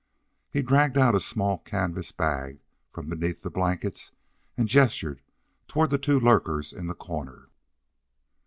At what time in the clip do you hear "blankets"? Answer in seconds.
3.51-4.11